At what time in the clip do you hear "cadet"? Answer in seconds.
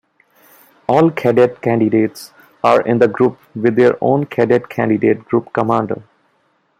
1.11-1.61, 4.25-4.67